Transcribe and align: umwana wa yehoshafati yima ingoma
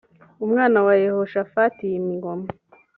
umwana 0.45 0.77
wa 0.85 0.93
yehoshafati 1.03 1.81
yima 1.89 2.09
ingoma 2.15 2.47